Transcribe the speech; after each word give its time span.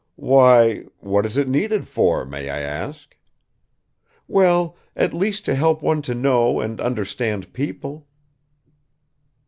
"Why, 0.15 0.85
what 0.99 1.27
is 1.27 1.37
it 1.37 1.47
needed 1.47 1.87
for, 1.87 2.25
may 2.25 2.49
I 2.49 2.59
ask?" 2.61 3.15
"Well, 4.27 4.75
at 4.95 5.13
least 5.13 5.45
to 5.45 5.53
help 5.53 5.83
one 5.83 6.01
to 6.01 6.15
know 6.15 6.59
and 6.59 6.81
understand 6.81 7.53
people." 7.53 8.07